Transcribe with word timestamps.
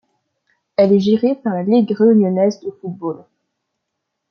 Elle 0.77 0.93
est 0.93 0.99
gérée 0.99 1.35
par 1.35 1.53
la 1.53 1.61
Ligue 1.61 1.91
réunionnaise 1.91 2.59
de 2.61 2.71
football. 2.71 3.23